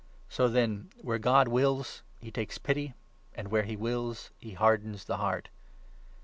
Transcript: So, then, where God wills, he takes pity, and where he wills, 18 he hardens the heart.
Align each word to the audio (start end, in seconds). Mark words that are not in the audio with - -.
So, 0.29 0.47
then, 0.47 0.89
where 1.03 1.19
God 1.19 1.47
wills, 1.47 2.01
he 2.19 2.31
takes 2.31 2.57
pity, 2.57 2.95
and 3.35 3.49
where 3.51 3.61
he 3.61 3.75
wills, 3.75 4.31
18 4.39 4.49
he 4.49 4.55
hardens 4.55 5.05
the 5.05 5.17
heart. 5.17 5.49